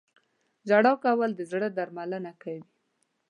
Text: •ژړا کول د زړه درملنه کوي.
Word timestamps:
•ژړا 0.69 0.93
کول 1.03 1.31
د 1.35 1.41
زړه 1.51 1.67
درملنه 1.77 2.31
کوي. 2.41 2.63